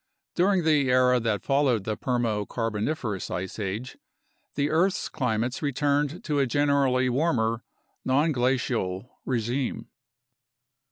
[0.33, 3.99] During the era that followed the Permo Carboniferous ice age,
[4.55, 7.63] the earth's climates returned to a generally warmer,
[8.03, 9.89] nonglacial regime.